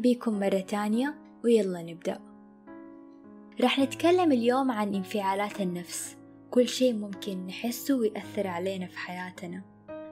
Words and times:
بكم 0.00 0.40
مرة 0.40 0.60
تانية 0.60 1.14
ويلا 1.44 1.82
نبدأ. 1.82 2.20
رح 3.60 3.78
نتكلم 3.78 4.32
اليوم 4.32 4.70
عن 4.70 4.94
انفعالات 4.94 5.60
النفس. 5.60 6.16
كل 6.50 6.68
شيء 6.68 6.94
ممكن 6.94 7.46
نحسه 7.46 7.96
ويأثر 7.96 8.46
علينا 8.46 8.86
في 8.86 8.98
حياتنا. 8.98 9.62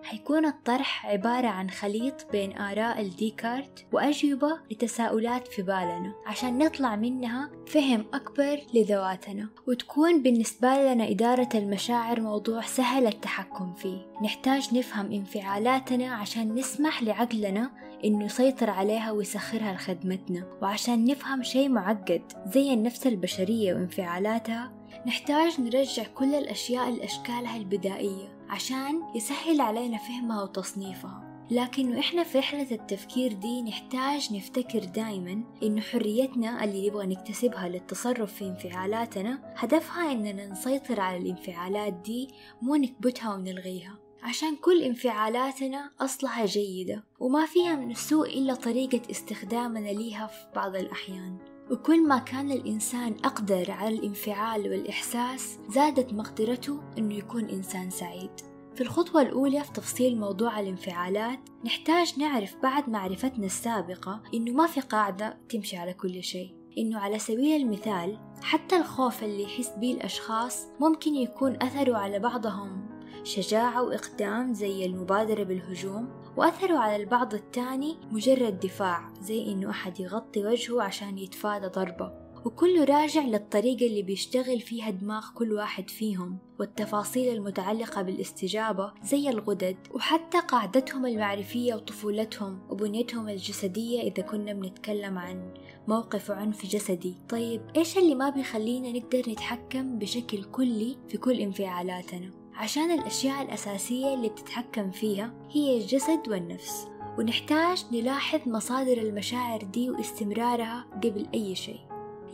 حيكون 0.03 0.47
الطرح 0.47 1.07
عبارة 1.07 1.47
عن 1.47 1.71
خليط 1.71 2.27
بين 2.33 2.59
آراء 2.59 3.01
الديكارت 3.01 3.87
وأجوبة 3.93 4.59
لتساؤلات 4.71 5.49
في 5.49 5.63
بالنا 5.63 6.15
عشان 6.27 6.59
نطلع 6.59 6.97
منها 6.97 7.51
فهم 7.67 8.05
أكبر 8.15 8.61
لذواتنا. 8.75 9.49
وتكون 9.67 10.23
بالنسبة 10.23 10.93
لنا 10.93 11.11
إدارة 11.11 11.49
المشاعر 11.55 12.21
موضوع 12.21 12.61
سهل 12.61 13.07
التحكم 13.07 13.75
فيه. 13.75 14.07
نحتاج 14.23 14.75
نفهم 14.75 15.13
انفعالاتنا 15.13 16.15
عشان 16.15 16.55
نسمح 16.55 17.03
لعقلنا 17.03 17.71
إنه 18.05 18.25
يسيطر 18.25 18.71
عليها 18.71 19.11
ويسخرها 19.11 19.73
لخدمتنا. 19.73 20.59
وعشان 20.63 21.05
نفهم 21.05 21.43
شيء 21.43 21.69
معقد 21.69 22.23
زي 22.47 22.73
النفس 22.73 23.07
البشرية 23.07 23.75
وانفعالاتها 23.75 24.73
نحتاج 25.07 25.61
نرجع 25.61 26.03
كل 26.15 26.35
الأشياء 26.35 26.91
لأشكالها 26.91 27.57
البدائية 27.57 28.37
عشان 28.49 29.03
يسهل 29.15 29.61
علينا 29.61 29.99
فهمها 29.99 30.43
وتصنيفها. 30.43 31.23
لكن 31.51 31.97
إحنا 31.97 32.23
في 32.23 32.39
رحلة 32.39 32.67
التفكير 32.71 33.33
دي 33.33 33.63
نحتاج 33.63 34.35
نفتكر 34.35 34.85
دايما 34.85 35.45
إنه 35.63 35.81
حريتنا 35.81 36.65
اللي 36.65 36.89
نبغى 36.89 37.07
نكتسبها 37.07 37.69
للتصرف 37.69 38.33
في 38.35 38.45
انفعالاتنا 38.45 39.55
هدفها 39.57 40.13
إننا 40.13 40.47
نسيطر 40.47 41.01
على 41.01 41.17
الانفعالات 41.19 41.93
دي 41.93 42.29
مو 42.63 42.75
نكبتها 42.75 43.35
ونلغيها. 43.35 43.99
عشان 44.27 44.57
كل 44.57 44.83
انفعالاتنا 44.83 45.91
أصلها 46.01 46.47
جيدة 46.47 47.05
وما 47.21 47.47
فيها 47.47 47.77
من 47.77 47.91
السوء 47.91 48.39
إلا 48.39 48.55
طريقة 48.55 49.01
استخدامنا 49.11 49.89
ليها 49.89 50.27
في 50.27 50.47
بعض 50.57 50.77
الأحيان. 50.77 51.39
وكل 51.71 52.09
ما 52.09 52.19
كان 52.19 52.53
الإنسان 52.53 53.15
أقدر 53.25 53.71
على 53.71 53.99
الانفعال 53.99 54.61
والإحساس 54.61 55.59
زادت 55.69 56.13
مقدرته 56.13 56.81
إنه 56.99 57.15
يكون 57.15 57.45
إنسان 57.45 57.91
سعيد. 57.91 58.31
في 58.75 58.81
الخطوة 58.81 59.23
الأولى 59.23 59.65
في 59.65 59.73
تفصيل 59.73 60.19
موضوع 60.19 60.61
الانفعالات 60.61 61.39
نحتاج 61.65 62.19
نعرف 62.19 62.57
بعد 62.63 62.89
معرفتنا 62.89 63.47
السابقة 63.47 64.23
إنه 64.35 64.53
ما 64.53 64.67
في 64.67 64.81
قاعدة 64.81 65.39
تمشي 65.49 65.77
على 65.77 65.95
كل 65.95 66.23
شيء. 66.23 66.55
إنه 66.79 66.99
على 66.99 67.19
سبيل 67.19 67.63
المثال 67.63 68.19
حتى 68.43 68.77
الخوف 68.77 69.25
اللي 69.25 69.43
يحس 69.43 69.71
به 69.77 69.93
الأشخاص 69.93 70.67
ممكن 70.81 71.15
يكون 71.15 71.63
أثره 71.63 71.97
على 71.97 72.19
بعضهم. 72.19 72.86
شجاعة 73.27 73.83
وإقدام 73.83 74.55
زي 74.55 74.87
المبادرة 74.87 75.43
بالهجوم 75.43 76.09
وأثروا 76.37 76.79
على 76.79 76.97
البعض 76.97 77.35
التاني 77.35 77.97
مجرد 78.11 78.61
دفاع 78.61 79.13
زي 79.21 79.53
إنه 79.53 79.71
أحد 79.71 80.01
يغطي 80.01 80.47
وجهه 80.47 80.83
عشان 80.83 81.19
يتفادى 81.19 81.67
ضربة. 81.67 82.27
وكله 82.45 82.85
راجع 82.85 83.23
للطريقة 83.23 83.87
اللي 83.87 84.03
بيشتغل 84.03 84.61
فيها 84.61 84.91
دماغ 84.91 85.25
كل 85.35 85.53
واحد 85.53 85.91
فيهم 85.91 86.39
والتفاصيل 86.61 87.35
المتعلقة 87.35 88.03
بالاستجابة 88.03 88.93
زي 89.03 89.29
الغدد 89.29 89.77
وحتى 89.95 90.41
قاعدتهم 90.41 91.07
المعرفية 91.07 91.75
وطفولتهم 91.75 92.59
وبنيتهم 92.71 93.29
الجسدية 93.29 94.01
إذا 94.01 94.23
كنا 94.23 94.53
بنتكلم 94.53 95.19
عن 95.19 95.55
موقف 95.89 96.31
عنف 96.31 96.67
جسدي. 96.67 97.15
طيب 97.29 97.63
إيش 97.77 97.99
اللي 97.99 98.15
ما 98.15 98.31
بيخلينا 98.31 98.93
نقدر 98.93 99.31
نتحكم 99.31 99.99
بشكل 99.99 100.45
كلي 100.45 100.97
في 101.09 101.19
كل 101.19 101.41
انفعالاتنا؟ 101.41 102.46
عشان 102.57 102.91
الأشياء 102.91 103.43
الأساسية 103.43 104.15
اللي 104.15 104.29
بتتحكم 104.29 104.91
فيها 104.91 105.35
هي 105.51 105.77
الجسد 105.79 106.29
والنفس 106.29 106.89
ونحتاج 107.19 107.85
نلاحظ 107.93 108.41
مصادر 108.47 108.99
المشاعر 108.99 109.63
دي 109.63 109.91
واستمرارها 109.91 110.87
قبل 111.05 111.27
أي 111.35 111.55
شيء. 111.55 111.81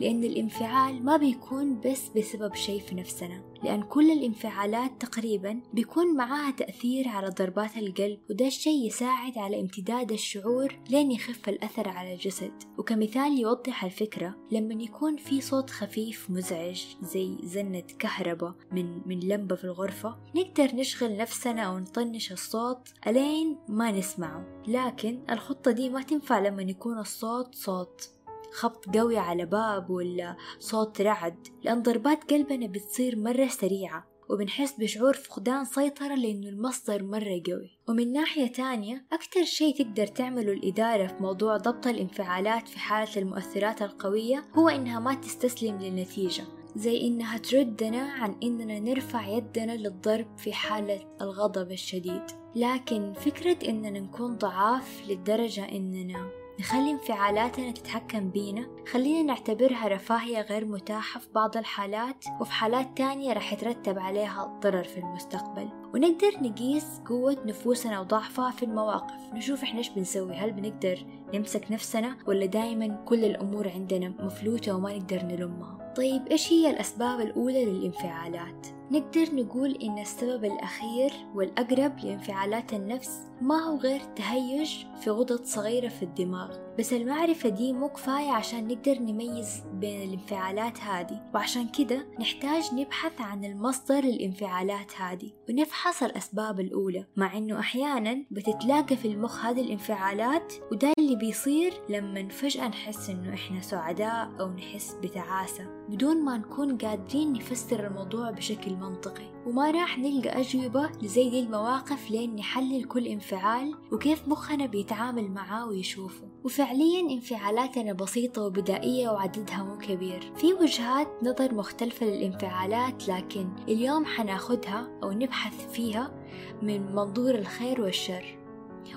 لأن 0.03 0.23
الانفعال 0.23 1.05
ما 1.05 1.17
بيكون 1.17 1.79
بس 1.79 2.09
بسبب 2.09 2.55
شيء 2.55 2.81
في 2.81 2.95
نفسنا 2.95 3.53
لأن 3.63 3.83
كل 3.83 4.11
الانفعالات 4.11 4.91
تقريبا 5.01 5.61
بيكون 5.73 6.15
معاها 6.15 6.51
تأثير 6.51 7.07
على 7.07 7.29
ضربات 7.29 7.77
القلب 7.77 8.19
وده 8.29 8.47
الشيء 8.47 8.87
يساعد 8.87 9.37
على 9.37 9.59
امتداد 9.59 10.11
الشعور 10.11 10.79
لين 10.89 11.11
يخف 11.11 11.49
الأثر 11.49 11.89
على 11.89 12.13
الجسد. 12.13 12.51
وكمثال 12.77 13.39
يوضح 13.39 13.83
الفكرة 13.83 14.35
لما 14.51 14.83
يكون 14.83 15.17
في 15.17 15.41
صوت 15.41 15.69
خفيف 15.69 16.29
مزعج 16.29 16.85
زي 17.01 17.37
زنة 17.43 17.83
كهرباء 17.99 18.55
من 18.71 19.01
من 19.07 19.19
لمبة 19.19 19.55
في 19.55 19.63
الغرفة 19.63 20.17
نقدر 20.35 20.75
نشغل 20.75 21.17
نفسنا 21.17 21.61
أو 21.61 21.79
نطنش 21.79 22.31
الصوت 22.31 22.89
ألين 23.07 23.57
ما 23.67 23.91
نسمعه. 23.91 24.63
لكن 24.67 25.19
الخطة 25.29 25.71
دي 25.71 25.89
ما 25.89 26.01
تنفع 26.01 26.39
لما 26.39 26.61
يكون 26.61 26.99
الصوت 26.99 27.55
صوت 27.55 28.12
خبط 28.53 28.97
قوي 28.97 29.17
على 29.17 29.45
باب 29.45 29.89
ولا 29.89 30.35
صوت 30.59 31.01
رعد 31.01 31.47
لأن 31.63 31.81
ضربات 31.81 32.31
قلبنا 32.31 32.67
بتصير 32.67 33.15
مرة 33.15 33.47
سريعة 33.47 34.13
وبنحس 34.29 34.73
بشعور 34.79 35.13
فقدان 35.13 35.65
سيطرة 35.65 36.15
لأنه 36.15 36.49
المصدر 36.49 37.03
مرة 37.03 37.41
قوي. 37.47 37.79
ومن 37.89 38.13
ناحية 38.13 38.47
تانية 38.47 39.05
أكتر 39.13 39.43
شيء 39.43 39.75
تقدر 39.75 40.07
تعمله 40.07 40.51
الإدارة 40.51 41.07
في 41.07 41.13
موضوع 41.19 41.57
ضبط 41.57 41.87
الانفعالات 41.87 42.67
في 42.67 42.79
حالة 42.79 43.17
المؤثرات 43.17 43.81
القوية 43.81 44.45
هو 44.55 44.69
إنها 44.69 44.99
ما 44.99 45.13
تستسلم 45.13 45.79
للنتيجة 45.79 46.43
زي 46.75 47.07
إنها 47.07 47.37
تردنا 47.37 48.01
عن 48.01 48.35
إننا 48.43 48.79
نرفع 48.79 49.27
يدنا 49.27 49.71
للضرب 49.71 50.37
في 50.37 50.53
حالة 50.53 51.17
الغضب 51.21 51.71
الشديد. 51.71 52.23
لكن 52.55 53.13
فكرة 53.13 53.69
إننا 53.69 53.99
نكون 53.99 54.37
ضعاف 54.37 55.03
للدرجة 55.07 55.71
إننا 55.71 56.42
نخلي 56.59 56.91
انفعالاتنا 56.91 57.71
تتحكم 57.71 58.29
بينا. 58.29 58.67
خلينا 58.91 59.23
نعتبرها 59.23 59.87
رفاهية 59.87 60.41
غير 60.41 60.65
متاحة 60.65 61.19
في 61.19 61.27
بعض 61.35 61.57
الحالات 61.57 62.25
وفي 62.41 62.51
حالات 62.51 62.97
تانية 62.97 63.33
رح 63.33 63.53
يترتب 63.53 63.99
عليها 63.99 64.59
ضرر 64.63 64.83
في 64.83 64.97
المستقبل. 64.97 65.69
ونقدر 65.93 66.31
نقيس 66.41 67.01
قوة 67.05 67.37
نفوسنا 67.45 67.99
وضعفها 67.99 68.51
في 68.51 68.63
المواقف. 68.63 69.33
نشوف 69.33 69.63
إحنا 69.63 69.77
إيش 69.77 69.89
بنسوي. 69.89 70.33
هل 70.33 70.51
بنقدر 70.51 71.05
نمسك 71.33 71.71
نفسنا 71.71 72.17
ولا 72.27 72.45
دايما 72.45 72.87
كل 72.87 73.25
الأمور 73.25 73.69
عندنا 73.69 74.13
مفلوتة 74.19 74.75
وما 74.75 74.97
نقدر 74.97 75.23
نلمها؟ 75.23 75.93
طيب 75.97 76.27
إيش 76.27 76.53
هي 76.53 76.69
الأسباب 76.69 77.19
الأولى 77.19 77.65
للانفعالات؟ 77.65 78.67
نقدر 78.93 79.35
نقول 79.35 79.71
إن 79.83 79.99
السبب 79.99 80.45
الأخير 80.45 81.11
والأقرب 81.35 81.99
لانفعالات 81.99 82.73
النفس 82.73 83.21
ما 83.41 83.55
هو 83.59 83.77
غير 83.77 83.99
تهيج 84.15 84.85
في 85.01 85.09
غدد 85.09 85.45
صغيرة 85.45 85.87
في 85.87 86.03
الدماغ. 86.03 86.57
بس 86.79 86.93
المعرفة 86.93 87.49
دي 87.49 87.73
مو 87.73 87.89
كفاية 87.89 88.31
عشان 88.31 88.67
نقدر 88.67 88.99
نميز 88.99 89.63
بين 89.73 90.01
الانفعالات 90.01 90.79
هذه 90.81 91.21
وعشان 91.33 91.67
كده 91.67 92.07
نحتاج 92.19 92.63
نبحث 92.73 93.21
عن 93.21 93.45
المصدر 93.45 94.01
للانفعالات 94.01 95.01
هذه 95.01 95.31
ونفحص 95.49 96.03
الأسباب 96.03 96.59
الأولى. 96.59 97.05
مع 97.15 97.37
إنه 97.37 97.59
أحيانا 97.59 98.23
بتتلاقى 98.31 98.95
في 98.95 99.07
المخ 99.07 99.45
هذه 99.45 99.61
الانفعالات 99.61 100.53
وده 100.71 100.93
اللي 100.99 101.15
بيصير 101.15 101.73
لما 101.89 102.29
فجأة 102.29 102.67
نحس 102.67 103.09
إنه 103.09 103.33
إحنا 103.33 103.61
سعداء 103.61 104.31
أو 104.39 104.49
نحس 104.49 104.93
بتعاسة. 105.03 105.83
بدون 105.89 106.23
ما 106.23 106.37
نكون 106.37 106.77
قادرين 106.77 107.33
نفسر 107.33 107.87
الموضوع 107.87 108.31
بشكل 108.31 108.71
منطقي 108.89 109.33
وما 109.47 109.71
راح 109.71 109.99
نلقى 109.99 110.41
أجوبة 110.41 110.89
لزي 111.01 111.29
دي 111.29 111.39
المواقف 111.39 112.11
لين 112.11 112.35
نحلل 112.35 112.83
كل 112.83 113.07
انفعال 113.07 113.75
وكيف 113.91 114.27
مخنا 114.27 114.65
بيتعامل 114.65 115.31
معاه 115.31 115.67
ويشوفه. 115.67 116.23
وفعليا 116.43 117.01
انفعالاتنا 117.11 117.93
بسيطة 117.93 118.41
وبدائية 118.41 119.09
وعددها 119.09 119.63
مو 119.63 119.77
كبير. 119.77 120.33
في 120.35 120.53
وجهات 120.53 121.07
نظر 121.23 121.53
مختلفة 121.53 122.05
للانفعالات 122.05 123.07
لكن 123.09 123.49
اليوم 123.67 124.05
حناخدها 124.05 124.99
أو 125.03 125.11
نبحث 125.11 125.71
فيها 125.71 126.13
من 126.61 126.95
منظور 126.95 127.35
الخير 127.35 127.81
والشر. 127.81 128.37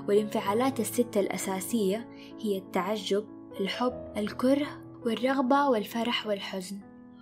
والانفعالات 0.08 0.80
الستة 0.80 1.20
الأساسية 1.20 2.08
هي 2.40 2.58
التعجب 2.58 3.24
الحب 3.60 4.12
الكره 4.16 4.82
والرغبة 5.06 5.68
والفرح 5.68 6.26
والحزن. 6.26 6.78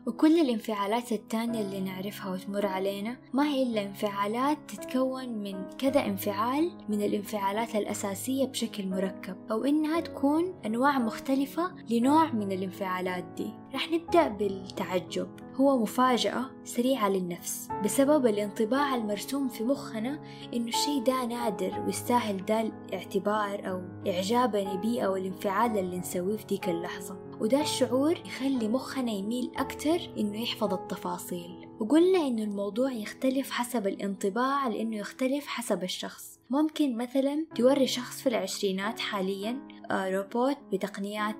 وكل 0.06 0.40
الانفعالات 0.40 1.12
التانية 1.12 1.60
اللي 1.60 1.80
نعرفها 1.80 2.32
وتمر 2.32 2.66
علينا 2.66 3.16
ما 3.32 3.44
هي 3.44 3.62
إلا 3.62 3.82
انفعالات 3.82 4.58
تتكون 4.68 5.28
من 5.28 5.70
كذا 5.78 6.06
انفعال 6.06 6.70
من 6.88 7.02
الانفعالات 7.02 7.76
الأساسية 7.76 8.46
بشكل 8.46 8.86
مركب 8.88 9.36
أو 9.50 9.64
إنها 9.64 10.00
تكون 10.00 10.54
أنواع 10.66 10.98
مختلفة 10.98 11.74
لنوع 11.90 12.32
من 12.32 12.52
الانفعالات 12.52 13.24
دي. 13.36 13.50
رح 13.74 13.92
نبدأ 13.92 14.28
بالتعجب. 14.28 15.28
هو 15.56 15.78
مفاجأة 15.78 16.50
سريعة 16.64 17.08
للنفس 17.08 17.68
بسبب 17.84 18.26
الانطباع 18.26 18.94
المرسوم 18.94 19.48
في 19.48 19.64
مخنا 19.64 20.20
إنه 20.54 20.68
الشيء 20.68 21.02
ده 21.02 21.24
نادر 21.24 21.80
ويستاهل 21.86 22.44
ده 22.44 22.60
الاعتبار 22.60 23.70
أو 23.70 23.82
إعجابنا 24.06 24.74
بيه 24.74 25.02
أو 25.02 25.16
الانفعال 25.16 25.78
اللي 25.78 25.98
نسويه 25.98 26.36
في 26.36 26.44
ديك 26.44 26.68
اللحظة. 26.68 27.16
وده 27.40 27.60
الشعور 27.60 28.18
يخلي 28.26 28.68
مخنا 28.68 29.12
يميل 29.12 29.50
أكتر 29.56 29.98
إنه 30.18 30.42
يحفظ 30.42 30.74
التفاصيل. 30.74 31.68
وقلنا 31.80 32.18
إنه 32.26 32.42
الموضوع 32.42 32.92
يختلف 32.92 33.50
حسب 33.50 33.86
الانطباع 33.86 34.68
لأنه 34.68 34.96
يختلف 34.96 35.46
حسب 35.46 35.82
الشخص. 35.82 36.38
ممكن 36.50 36.96
مثلا 36.96 37.46
توري 37.56 37.86
شخص 37.86 38.20
في 38.20 38.28
العشرينات 38.28 39.00
حاليا 39.00 39.68
آه، 39.90 40.10
روبوت 40.10 40.56
بتقنيات 40.72 41.36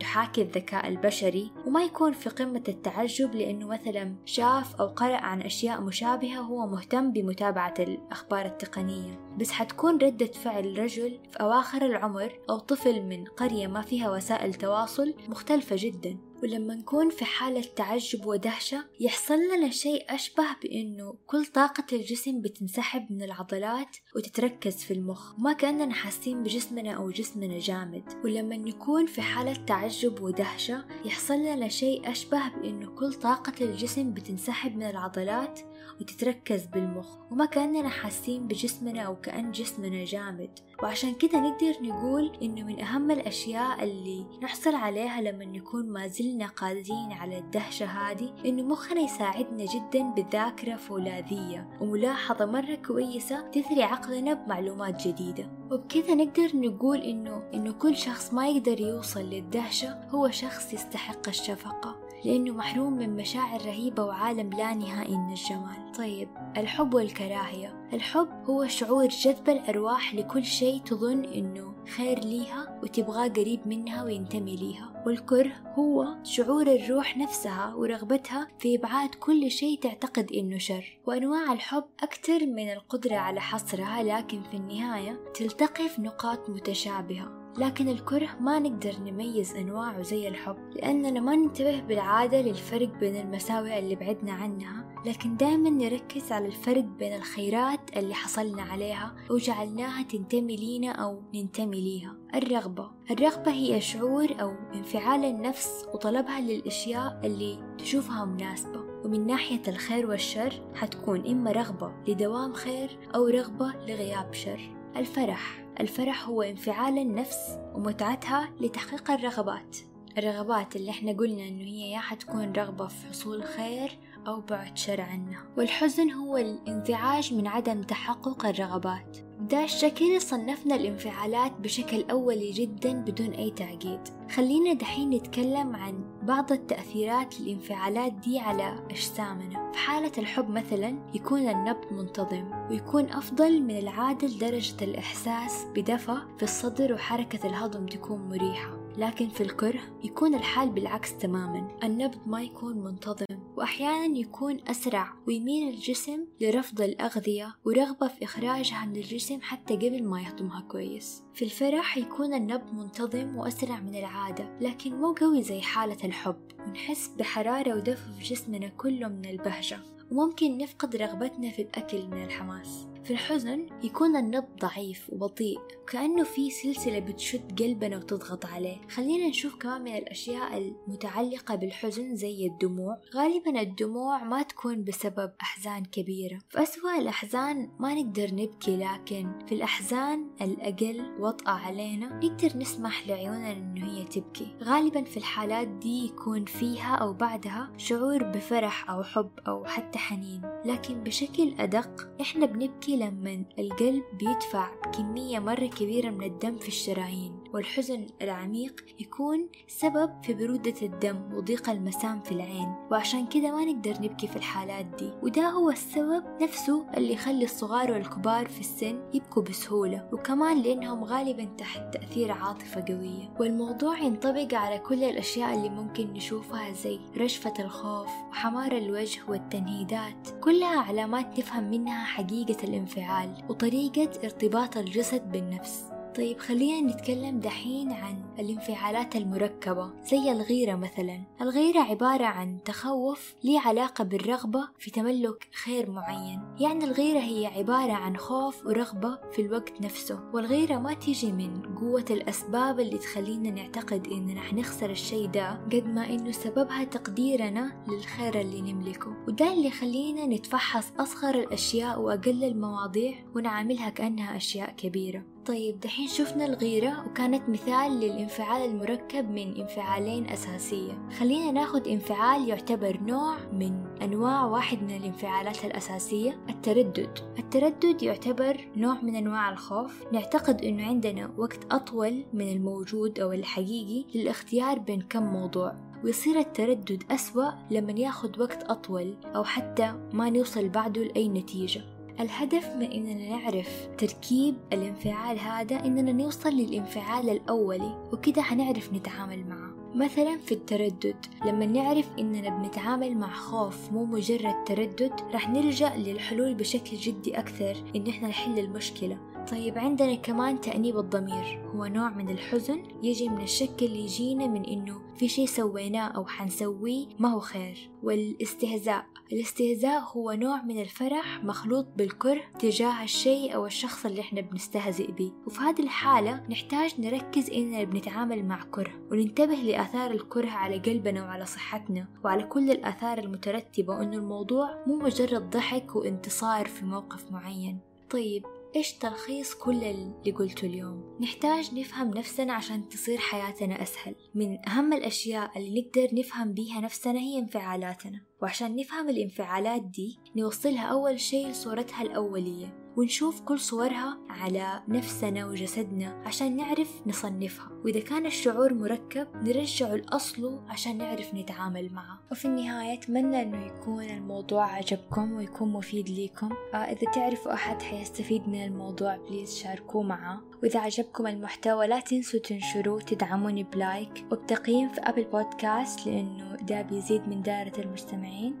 تحاكي 0.00 0.42
الذكاء 0.42 0.88
البشري 0.88 1.50
وما 1.66 1.82
يكون 1.82 2.12
في 2.12 2.30
قمة 2.30 2.62
التعجب 2.68 3.34
لأنه 3.34 3.66
مثلا 3.66 4.14
شاف 4.24 4.80
أو 4.80 4.86
قرأ 4.86 5.16
عن 5.16 5.42
أشياء 5.42 5.80
مشابهة 5.80 6.40
وهو 6.40 6.66
مهتم 6.66 7.12
بمتابعة 7.12 7.74
الأخبار 7.78 8.46
التقنية. 8.46 9.20
بس 9.38 9.50
حتكون 9.50 9.98
ردة 9.98 10.26
فعل 10.26 10.78
رجل 10.78 11.18
في 11.30 11.40
أواخر 11.40 11.86
العمر 11.86 12.38
أو 12.50 12.58
طفل 12.58 13.02
من 13.02 13.24
قرية 13.24 13.66
ما 13.66 13.80
فيها 13.82 14.10
وسائل 14.10 14.54
تواصل 14.54 15.14
مختلفة 15.28 15.76
جدا. 15.78 16.31
ولما 16.42 16.74
نكون 16.74 17.10
في 17.10 17.24
حالة 17.24 17.64
تعجب 17.76 18.26
ودهشة 18.26 18.84
يحصل 19.00 19.34
لنا 19.34 19.70
شيء 19.70 20.14
أشبه 20.14 20.46
بأنه 20.62 21.14
كل 21.26 21.46
طاقة 21.46 21.84
الجسم 21.92 22.40
بتنسحب 22.40 23.06
من 23.12 23.22
العضلات 23.22 23.96
وتتركز 24.16 24.76
في 24.76 24.94
المخ. 24.94 25.38
ما 25.38 25.52
كأننا 25.52 25.94
حاسين 25.94 26.42
بجسمنا 26.42 26.92
أو 26.92 27.10
جسمنا 27.10 27.58
جامد. 27.58 28.04
ولما 28.24 28.56
نكون 28.56 29.06
في 29.06 29.22
حالة 29.22 29.52
تعجب 29.52 30.22
ودهشة 30.22 30.84
يحصل 31.04 31.34
لنا 31.34 31.68
شيء 31.68 32.10
أشبه 32.10 32.48
بأنه 32.48 32.90
كل 32.90 33.14
طاقة 33.14 33.52
الجسم 33.60 34.12
بتنسحب 34.12 34.76
من 34.76 34.82
العضلات 34.82 35.60
وتتركز 36.00 36.66
بالمخ 36.66 37.16
وما 37.30 37.44
كأننا 37.44 37.88
حاسين 37.88 38.48
بجسمنا 38.48 39.02
أو 39.02 39.16
كأن 39.16 39.52
جسمنا 39.52 40.04
جامد. 40.04 40.58
وعشان 40.82 41.14
كده 41.14 41.40
نقدر 41.40 41.74
نقول 41.82 42.32
إنه 42.42 42.62
من 42.62 42.80
أهم 42.80 43.10
الأشياء 43.10 43.84
اللي 43.84 44.26
نحصل 44.42 44.74
عليها 44.74 45.20
لما 45.20 45.44
نكون 45.44 45.88
ما 45.88 46.06
زلنا 46.06 46.46
قادرين 46.46 47.12
على 47.12 47.38
الدهشة 47.38 47.86
هذه 47.86 48.34
إنه 48.46 48.62
مخنا 48.62 49.00
يساعدنا 49.00 49.64
جدا 49.64 50.02
بالذاكرة 50.02 50.76
فولاذية 50.76 51.68
وملاحظة 51.80 52.46
مرة 52.46 52.74
كويسة 52.74 53.40
تثري 53.50 53.82
عقلنا 53.82 54.34
بمعلومات 54.34 55.08
جديدة. 55.08 55.50
وبكذا 55.70 56.14
نقدر 56.14 56.50
نقول 56.56 56.98
إنه 56.98 57.42
إنه 57.54 57.72
كل 57.72 57.96
شخص 57.96 58.34
ما 58.34 58.48
يقدر 58.48 58.80
يوصل 58.80 59.20
للدهشة 59.20 60.00
هو 60.10 60.30
شخص 60.30 60.74
يستحق 60.74 61.28
الشفقة. 61.28 62.01
لأنه 62.24 62.52
محروم 62.52 62.92
من 62.92 63.16
مشاعر 63.16 63.66
رهيبة 63.66 64.04
وعالم 64.04 64.50
لا 64.50 64.74
نهائي 64.74 65.16
من 65.16 65.30
الجمال. 65.30 65.92
طيب 65.98 66.28
الحب 66.56 66.94
والكراهية. 66.94 67.88
الحب 67.92 68.28
هو 68.44 68.66
شعور 68.66 69.08
جذب 69.08 69.48
الأرواح 69.48 70.14
لكل 70.14 70.44
شيء 70.44 70.80
تظن 70.80 71.24
إنه 71.24 71.74
خير 71.96 72.18
ليها 72.18 72.80
وتبغاه 72.82 73.28
قريب 73.28 73.66
منها 73.66 74.04
وينتمي 74.04 74.56
ليها. 74.56 75.02
والكره 75.06 75.52
هو 75.78 76.06
شعور 76.22 76.66
الروح 76.66 77.16
نفسها 77.16 77.74
ورغبتها 77.74 78.48
في 78.58 78.76
إبعاد 78.76 79.14
كل 79.14 79.50
شيء 79.50 79.78
تعتقد 79.78 80.32
إنه 80.32 80.58
شر. 80.58 80.98
وأنواع 81.06 81.52
الحب 81.52 81.84
أكثر 82.02 82.46
من 82.46 82.72
القدرة 82.72 83.16
على 83.16 83.40
حصرها 83.40 84.02
لكن 84.02 84.42
في 84.42 84.56
النهاية 84.56 85.20
تلتقي 85.34 85.88
في 85.88 86.02
نقاط 86.02 86.50
متشابهة. 86.50 87.41
لكن 87.58 87.88
الكره 87.88 88.28
ما 88.40 88.58
نقدر 88.58 88.94
نميز 89.00 89.56
أنواعه 89.56 90.02
زي 90.02 90.28
الحب 90.28 90.56
لأننا 90.74 91.20
ما 91.20 91.36
ننتبه 91.36 91.80
بالعادة 91.80 92.40
للفرق 92.40 92.98
بين 93.00 93.16
المساوئ 93.16 93.78
اللي 93.78 93.94
بعدنا 93.94 94.32
عنها 94.32 94.92
لكن 95.06 95.36
دائما 95.36 95.70
نركز 95.70 96.32
على 96.32 96.46
الفرق 96.46 96.84
بين 96.84 97.16
الخيرات 97.16 97.96
اللي 97.96 98.14
حصلنا 98.14 98.62
عليها 98.62 99.14
وجعلناها 99.30 100.02
تنتمي 100.02 100.56
لينا 100.56 100.92
أو 100.92 101.22
ننتمي 101.34 101.80
ليها. 101.80 102.16
الرغبة 102.34 102.90
الرغبة 103.10 103.52
هي 103.52 103.80
شعور 103.80 104.28
أو 104.40 104.52
انفعال 104.74 105.24
النفس 105.24 105.86
وطلبها 105.94 106.40
للأشياء 106.40 107.20
اللي 107.24 107.58
تشوفها 107.78 108.24
مناسبة 108.24 108.80
ومن 109.04 109.26
ناحية 109.26 109.62
الخير 109.68 110.06
والشر 110.06 110.62
حتكون 110.74 111.26
إما 111.26 111.52
رغبة 111.52 111.92
لدوام 112.08 112.52
خير 112.52 112.98
أو 113.14 113.26
رغبة 113.26 113.72
لغياب 113.88 114.34
شر. 114.34 114.60
الفرح. 114.96 115.61
الفرح 115.80 116.28
هو 116.28 116.42
انفعال 116.42 116.98
النفس 116.98 117.58
ومتعتها 117.74 118.50
لتحقيق 118.60 119.10
الرغبات. 119.10 119.76
الرغبات 120.18 120.76
اللي 120.76 120.90
إحنا 120.90 121.12
قلنا 121.12 121.48
إنه 121.48 121.64
هي 121.64 121.90
يا 121.90 121.98
حتكون 121.98 122.52
رغبة 122.52 122.86
في 122.86 123.06
حصول 123.06 123.44
خير 123.44 123.98
أو 124.26 124.40
بعد 124.40 124.76
شر 124.76 125.00
عنها. 125.00 125.44
والحزن 125.56 126.10
هو 126.10 126.36
الانزعاج 126.36 127.34
من 127.34 127.46
عدم 127.46 127.82
تحقق 127.82 128.46
الرغبات. 128.46 129.18
بدا 129.42 129.64
الشكل 129.64 130.20
صنفنا 130.20 130.74
الانفعالات 130.74 131.52
بشكل 131.60 132.04
أولي 132.10 132.50
جدا 132.50 132.92
بدون 132.92 133.30
أي 133.30 133.50
تعقيد. 133.50 134.00
خلينا 134.34 134.72
دحين 134.72 135.10
نتكلم 135.10 135.76
عن 135.76 136.04
بعض 136.22 136.52
التأثيرات 136.52 137.40
للانفعالات 137.40 138.12
دي 138.12 138.38
على 138.38 138.86
أجسامنا. 138.90 139.72
في 139.72 139.78
حالة 139.78 140.12
الحب 140.18 140.50
مثلا 140.50 140.98
يكون 141.14 141.48
النبض 141.48 141.92
منتظم 141.92 142.50
ويكون 142.70 143.10
أفضل 143.10 143.62
من 143.62 143.78
العادة 143.78 144.28
لدرجة 144.28 144.84
الإحساس 144.84 145.66
بدفى 145.74 146.16
في 146.36 146.42
الصدر 146.42 146.92
وحركة 146.92 147.46
الهضم 147.46 147.86
تكون 147.86 148.28
مريحة. 148.28 148.78
لكن 148.96 149.28
في 149.28 149.42
الكره 149.42 149.80
يكون 150.04 150.34
الحال 150.34 150.70
بالعكس 150.70 151.16
تماما. 151.18 151.68
النبض 151.84 152.18
ما 152.26 152.42
يكون 152.42 152.76
منتظم. 152.78 153.41
وأحيانا 153.56 154.18
يكون 154.18 154.60
أسرع 154.68 155.12
ويميل 155.26 155.68
الجسم 155.68 156.26
لرفض 156.40 156.80
الأغذية 156.80 157.54
ورغبة 157.64 158.08
في 158.08 158.24
إخراجها 158.24 158.84
من 158.84 158.96
الجسم 158.96 159.40
حتى 159.40 159.76
قبل 159.76 160.04
ما 160.04 160.20
يهضمها 160.20 160.60
كويس. 160.60 161.22
في 161.34 161.44
الفرح 161.44 161.98
يكون 161.98 162.34
النبض 162.34 162.74
منتظم 162.74 163.36
وأسرع 163.36 163.80
من 163.80 163.94
العادة 163.94 164.58
لكن 164.60 165.00
مو 165.00 165.12
قوي 165.12 165.42
زي 165.42 165.60
حالة 165.60 166.04
الحب. 166.04 166.52
ونحس 166.66 167.08
بحرارة 167.08 167.76
ودفء 167.76 168.12
في 168.18 168.34
جسمنا 168.34 168.68
كله 168.68 169.08
من 169.08 169.24
البهجة 169.24 169.80
وممكن 170.10 170.58
نفقد 170.58 170.96
رغبتنا 170.96 171.50
في 171.50 171.62
الأكل 171.62 172.06
من 172.06 172.24
الحماس. 172.24 172.91
في 173.04 173.10
الحزن 173.10 173.66
يكون 173.82 174.16
النبض 174.16 174.56
ضعيف 174.60 175.10
وبطيء 175.12 175.58
كأنه 175.86 176.24
في 176.24 176.50
سلسلة 176.50 176.98
بتشد 176.98 177.62
قلبنا 177.62 177.96
وتضغط 177.96 178.46
عليه. 178.46 178.76
خلينا 178.88 179.28
نشوف 179.28 179.56
كمان 179.56 179.82
من 179.82 179.96
الأشياء 179.96 180.58
المتعلقة 180.58 181.54
بالحزن 181.54 182.16
زي 182.16 182.46
الدموع. 182.46 182.98
غالبا 183.14 183.60
الدموع 183.60 184.24
ما 184.24 184.42
تكون 184.42 184.84
بسبب 184.84 185.32
أحزان 185.42 185.84
كبيرة. 185.84 186.38
في 186.48 186.62
أسوأ 186.62 186.98
الأحزان 186.98 187.70
ما 187.78 187.94
نقدر 187.94 188.34
نبكي 188.34 188.76
لكن 188.76 189.38
في 189.46 189.54
الأحزان 189.54 190.30
الأقل 190.42 191.20
وطأة 191.20 191.52
علينا 191.52 192.06
نقدر 192.06 192.58
نسمح 192.58 193.08
لعيوننا 193.08 193.52
إنه 193.52 193.86
هي 193.86 194.04
تبكي. 194.04 194.56
غالبا 194.62 195.04
في 195.04 195.16
الحالات 195.16 195.68
دي 195.68 196.06
يكون 196.06 196.44
فيها 196.44 196.94
أو 196.94 197.12
بعدها 197.12 197.72
شعور 197.76 198.22
بفرح 198.22 198.90
أو 198.90 199.02
حب 199.02 199.30
أو 199.48 199.64
حتى 199.64 199.98
حنين. 199.98 200.42
لكن 200.64 201.02
بشكل 201.02 201.54
أدق 201.58 202.08
إحنا 202.20 202.46
بنبكي 202.46 202.91
لما 202.96 203.44
القلب 203.58 204.02
بيدفع 204.18 204.68
كمية 204.90 205.38
مرة 205.38 205.66
كبيرة 205.66 206.10
من 206.10 206.22
الدم 206.22 206.58
في 206.58 206.68
الشرايين. 206.68 207.41
والحزن 207.54 208.06
العميق 208.22 208.84
يكون 209.00 209.48
سبب 209.68 210.10
في 210.22 210.34
برودة 210.34 210.74
الدم 210.82 211.34
وضيق 211.34 211.70
المسام 211.70 212.20
في 212.20 212.32
العين. 212.32 212.74
وعشان 212.90 213.26
كده 213.26 213.50
ما 213.50 213.64
نقدر 213.64 213.90
نبكي 214.02 214.26
في 214.26 214.36
الحالات 214.36 214.84
دي. 214.84 215.10
وده 215.22 215.48
هو 215.48 215.70
السبب 215.70 216.24
نفسه 216.42 216.86
اللي 216.96 217.12
يخلي 217.12 217.44
الصغار 217.44 217.92
والكبار 217.92 218.48
في 218.48 218.60
السن 218.60 219.00
يبكوا 219.14 219.42
بسهولة. 219.42 220.08
وكمان 220.12 220.62
لأنهم 220.62 221.04
غالبا 221.04 221.44
تحت 221.44 221.94
تأثير 221.94 222.32
عاطفة 222.32 222.84
قوية. 222.88 223.34
والموضوع 223.40 223.98
ينطبق 223.98 224.54
على 224.54 224.78
كل 224.78 225.04
الأشياء 225.04 225.54
اللي 225.54 225.68
ممكن 225.68 226.12
نشوفها 226.12 226.72
زي 226.72 227.00
رشفة 227.16 227.54
الخوف 227.58 228.10
وحمار 228.30 228.72
الوجه 228.72 229.20
والتنهيدات. 229.28 230.28
كلها 230.40 230.80
علامات 230.80 231.38
نفهم 231.38 231.70
منها 231.70 232.04
حقيقة 232.04 232.64
الانفعال 232.64 233.42
وطريقة 233.48 234.10
ارتباط 234.24 234.76
الجسد 234.76 235.32
بالنفس. 235.32 235.91
طيب 236.16 236.38
خلينا 236.38 236.92
نتكلم 236.92 237.40
دحين 237.40 237.92
عن 237.92 238.22
الانفعالات 238.38 239.16
المركبة 239.16 239.90
زي 240.04 240.32
الغيرة 240.32 240.74
مثلا. 240.74 241.22
الغيرة 241.40 241.80
عبارة 241.80 242.24
عن 242.24 242.58
تخوف 242.64 243.34
ليه 243.44 243.60
علاقة 243.60 244.04
بالرغبة 244.04 244.68
في 244.78 244.90
تملك 244.90 245.48
خير 245.64 245.90
معين. 245.90 246.40
يعني 246.60 246.84
الغيرة 246.84 247.18
هي 247.20 247.46
عبارة 247.46 247.92
عن 247.92 248.16
خوف 248.16 248.66
ورغبة 248.66 249.18
في 249.32 249.42
الوقت 249.42 249.80
نفسه 249.80 250.20
والغيرة 250.34 250.78
ما 250.78 250.94
تيجي 250.94 251.32
من 251.32 251.62
قوة 251.76 252.04
الأسباب 252.10 252.80
اللي 252.80 252.98
تخلينا 252.98 253.50
نعتقد 253.50 254.06
إننا 254.06 254.40
حنخسر 254.40 254.90
الشيء 254.90 255.26
ده 255.26 255.50
قد 255.72 255.86
ما 255.86 256.10
إنه 256.10 256.30
سببها 256.30 256.84
تقديرنا 256.84 257.84
للخير 257.88 258.40
اللي 258.40 258.72
نملكه. 258.72 259.16
وده 259.28 259.52
اللي 259.52 259.66
يخلينا 259.66 260.26
نتفحص 260.26 260.92
أصغر 260.98 261.34
الأشياء 261.34 262.00
وأقل 262.00 262.44
المواضيع 262.44 263.14
ونعاملها 263.36 263.90
كأنها 263.90 264.36
أشياء 264.36 264.70
كبيرة. 264.70 265.31
طيب 265.46 265.80
دحين 265.80 266.08
شفنا 266.08 266.44
الغيرة 266.44 267.06
وكانت 267.06 267.48
مثال 267.48 268.00
للانفعال 268.00 268.70
المركب 268.70 269.30
من 269.30 269.56
انفعالين 269.56 270.26
أساسية. 270.26 271.08
خلينا 271.18 271.50
ناخد 271.50 271.88
انفعال 271.88 272.48
يعتبر 272.48 273.00
نوع 273.00 273.36
من 273.52 273.84
أنواع 274.02 274.44
واحد 274.44 274.82
من 274.82 274.96
الانفعالات 274.96 275.64
الأساسية 275.64 276.44
التردد. 276.48 277.18
التردد 277.38 278.02
يعتبر 278.02 278.68
نوع 278.76 279.00
من 279.02 279.16
أنواع 279.16 279.50
الخوف. 279.50 280.04
نعتقد 280.12 280.62
أنه 280.64 280.86
عندنا 280.86 281.30
وقت 281.38 281.72
أطول 281.72 282.24
من 282.32 282.48
الموجود 282.52 283.20
أو 283.20 283.32
الحقيقي 283.32 284.04
للاختيار 284.14 284.78
بين 284.78 285.00
كم 285.00 285.22
موضوع. 285.22 285.74
ويصير 286.04 286.38
التردد 286.38 287.02
أسوأ 287.10 287.50
لما 287.70 287.92
ياخد 287.92 288.40
وقت 288.40 288.62
أطول 288.62 289.14
أو 289.24 289.44
حتى 289.44 289.94
ما 290.12 290.30
نوصل 290.30 290.68
بعده 290.68 291.02
لأي 291.02 291.28
نتيجة. 291.28 291.80
الهدف 292.20 292.76
من 292.76 292.92
إننا 292.92 293.28
نعرف 293.28 293.88
تركيب 293.98 294.54
الانفعال 294.72 295.38
هذا 295.38 295.84
إننا 295.84 296.12
نوصل 296.12 296.50
للانفعال 296.50 297.30
الأولي 297.30 298.08
وكده 298.12 298.42
حنعرف 298.42 298.92
نتعامل 298.92 299.46
معه. 299.46 299.72
مثلا 299.94 300.38
في 300.38 300.52
التردد 300.52 301.16
لما 301.46 301.66
نعرف 301.66 302.08
إننا 302.18 302.48
بنتعامل 302.48 303.16
مع 303.16 303.32
خوف 303.32 303.92
مو 303.92 304.04
مجرد 304.04 304.64
تردد 304.66 305.12
رح 305.34 305.48
نلجأ 305.48 305.96
للحلول 305.96 306.54
بشكل 306.54 306.96
جدي 306.96 307.38
أكثر 307.38 307.76
إن 307.96 308.06
إحنا 308.06 308.28
نحل 308.28 308.58
المشكلة. 308.58 309.31
طيب 309.50 309.78
عندنا 309.78 310.14
كمان 310.14 310.60
تأنيب 310.60 310.98
الضمير. 310.98 311.60
هو 311.74 311.86
نوع 311.86 312.10
من 312.10 312.28
الحزن 312.28 312.82
يجي 313.02 313.28
من 313.28 313.40
الشك 313.40 313.82
اللي 313.82 314.00
يجينا 314.04 314.46
من 314.46 314.64
إنه 314.64 315.00
في 315.16 315.28
شي 315.28 315.46
سويناه 315.46 316.08
أو 316.08 316.26
حنسويه 316.26 317.06
ما 317.18 317.28
هو 317.28 317.40
خير. 317.40 317.90
والاستهزاء. 318.02 319.06
الاستهزاء 319.32 320.00
هو 320.00 320.32
نوع 320.32 320.62
من 320.62 320.80
الفرح 320.80 321.44
مخلوط 321.44 321.86
بالكره 321.96 322.40
تجاه 322.58 323.02
الشيء 323.02 323.54
أو 323.54 323.66
الشخص 323.66 324.06
اللي 324.06 324.20
إحنا 324.20 324.40
بنستهزئ 324.40 325.12
به 325.12 325.32
وفي 325.46 325.60
هذه 325.60 325.82
الحالة 325.82 326.42
نحتاج 326.50 327.00
نركز 327.00 327.50
إننا 327.50 327.84
بنتعامل 327.84 328.44
مع 328.44 328.62
كره 328.70 328.92
وننتبه 329.10 329.54
لآثار 329.54 330.10
الكره 330.10 330.50
على 330.50 330.78
قلبنا 330.78 331.24
وعلى 331.24 331.46
صحتنا 331.46 332.06
وعلى 332.24 332.42
كل 332.42 332.70
الآثار 332.70 333.18
المترتبة 333.18 333.94
وإنه 333.94 334.16
الموضوع 334.16 334.84
مو 334.86 334.96
مجرد 334.96 335.50
ضحك 335.50 335.96
وانتصار 335.96 336.68
في 336.68 336.84
موقف 336.84 337.32
معين. 337.32 337.78
طيب 338.10 338.46
إيش 338.76 338.92
تلخيص 338.92 339.54
كل 339.54 339.84
اللي 339.84 340.30
قلته 340.38 340.66
اليوم؟ 340.66 341.18
نحتاج 341.20 341.74
نفهم 341.74 342.08
نفسنا 342.08 342.52
عشان 342.52 342.88
تصير 342.88 343.18
حياتنا 343.18 343.82
أسهل. 343.82 344.14
من 344.34 344.68
أهم 344.68 344.92
الأشياء 344.92 345.58
اللي 345.58 345.80
نقدر 345.80 346.14
نفهم 346.14 346.52
بيها 346.52 346.80
نفسنا 346.80 347.18
هي 347.18 347.38
انفعالاتنا. 347.38 348.20
وعشان 348.42 348.76
نفهم 348.76 349.08
الانفعالات 349.08 349.82
دي 349.82 350.18
نوصلها 350.36 350.84
أول 350.84 351.20
شيء 351.20 351.48
لصورتها 351.48 352.02
الأولية. 352.02 352.81
ونشوف 352.96 353.40
كل 353.40 353.58
صورها 353.58 354.18
على 354.30 354.82
نفسنا 354.88 355.46
وجسدنا 355.46 356.22
عشان 356.26 356.56
نعرف 356.56 357.02
نصنفها. 357.06 357.68
وإذا 357.84 358.00
كان 358.00 358.26
الشعور 358.26 358.74
مركب 358.74 359.26
نرجعه 359.34 359.94
لأصله 359.94 360.60
عشان 360.68 360.98
نعرف 360.98 361.34
نتعامل 361.34 361.92
معه. 361.92 362.18
وفي 362.30 362.44
النهاية 362.44 362.98
أتمنى 362.98 363.42
أنه 363.42 363.66
يكون 363.66 364.04
الموضوع 364.04 364.64
عجبكم 364.64 365.32
ويكون 365.32 365.72
مفيد 365.72 366.08
ليكم. 366.08 366.50
آه 366.74 366.76
إذا 366.76 367.10
تعرفوا 367.12 367.52
أحد 367.52 367.82
حيستفيد 367.82 368.48
من 368.48 368.64
الموضوع 368.64 369.16
please 369.16 369.56
شاركوه 369.56 370.02
معه. 370.02 370.40
وإذا 370.62 370.80
عجبكم 370.80 371.26
المحتوى 371.26 371.86
لا 371.86 372.00
تنسوا 372.00 372.40
تنشروه 372.40 373.00
تدعموني 373.00 373.64
ب 373.64 373.74
like. 373.74 374.26
وبتقييم 374.32 374.88
في 374.88 375.00
Apple 375.00 375.24
Podcast 375.24 376.06
لأنه 376.06 376.56
ده 376.56 376.82
بيزيد 376.82 377.28
من 377.28 377.42
دائرة 377.42 377.80
المستمعين. 377.80 378.54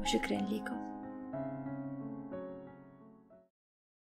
وشكرا 0.00 0.38
لكم 0.38 0.89